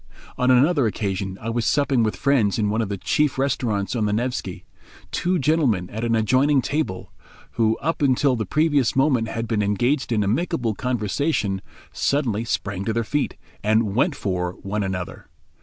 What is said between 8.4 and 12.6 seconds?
previous moment had been engaged in amicable conversation, suddenly